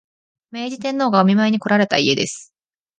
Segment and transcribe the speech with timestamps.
[0.49, 2.55] 明治天皇がお見舞いにこられた家です